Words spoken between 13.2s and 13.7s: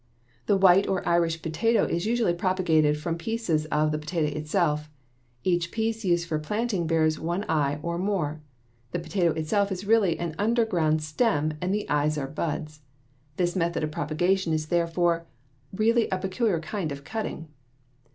This